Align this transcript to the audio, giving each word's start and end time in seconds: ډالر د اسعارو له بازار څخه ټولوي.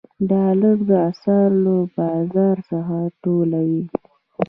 ډالر 0.29 0.77
د 0.89 0.91
اسعارو 1.09 1.61
له 1.65 1.75
بازار 1.97 2.57
څخه 2.69 2.97
ټولوي. 3.21 3.83